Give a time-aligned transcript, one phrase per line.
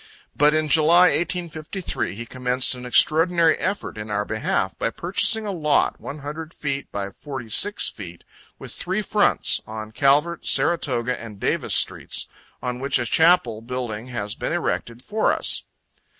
[0.35, 5.51] But in July, 1853; he commenced an extraordinary effort in our behalf, by purchasing a
[5.51, 8.23] lot one hundred feet by forty six feet
[8.57, 12.27] with three fronts, on Calvert, Saratoga and Davis streets,
[12.63, 15.61] on which a chapel building has been erected for us.